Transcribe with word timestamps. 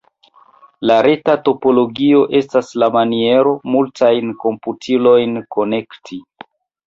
La 0.91 0.95
reta 1.07 1.35
topologio 1.49 2.21
estas 2.39 2.71
la 2.83 2.89
maniero, 2.95 3.53
multajn 3.75 4.33
komputilojn 4.45 5.39
konekti. 5.57 6.19